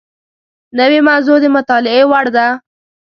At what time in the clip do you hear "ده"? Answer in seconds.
2.35-2.47